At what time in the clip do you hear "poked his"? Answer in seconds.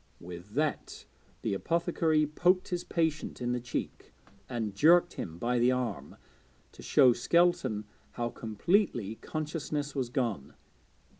2.25-2.83